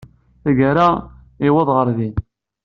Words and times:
Tagara, 0.43 0.87
yewweḍ 1.43 1.69
ɣer 1.75 1.87
din. 1.97 2.15